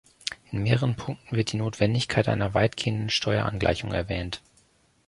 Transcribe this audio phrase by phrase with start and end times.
[0.51, 4.41] In mehreren Punkten wird die Notwendigkeit einer weitgehenden Steuerangleichung erwähnt.